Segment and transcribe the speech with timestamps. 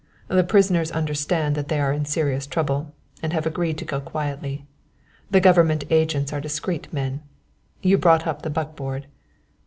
[0.29, 4.65] The prisoners understand that they are in serious trouble, and have agreed to go quietly.
[5.29, 7.21] The government agents are discreet men.
[7.83, 9.05] You brought up the buckboard?"